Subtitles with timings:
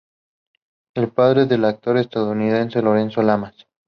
[0.95, 3.67] Es padre del actor estadounidense Lorenzo Lamas.